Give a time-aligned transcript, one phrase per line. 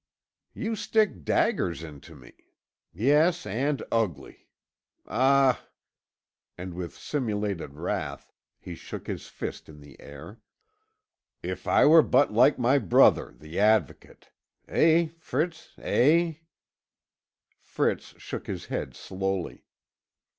[0.55, 2.33] "You stick daggers into me.
[2.91, 4.47] Yes and ugly.
[5.05, 5.67] Ah!"
[6.57, 10.39] and with simulated wrath he shook his fist in the air,
[11.43, 14.31] "if I were but like my brother the Advocate!
[14.67, 16.37] Eh, Fritz eh?"
[17.59, 19.65] Fritz shook his head slowly.